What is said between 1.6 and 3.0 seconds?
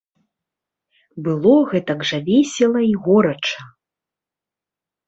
гэтак жа весела і